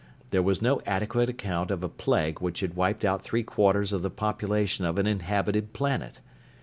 There 0.31 0.41
was 0.41 0.63
no 0.63 0.81
adequate 0.87 1.29
account 1.29 1.69
of 1.69 1.83
a 1.83 1.87
plague 1.87 2.39
which 2.41 2.61
had 2.61 2.73
wiped 2.73 3.05
out 3.05 3.21
three 3.21 3.43
quarters 3.43 3.93
of 3.93 4.01
the 4.01 4.09
population 4.09 4.83
of 4.83 4.97
an 4.97 5.05
inhabited 5.05 5.73
planet! 5.73 6.21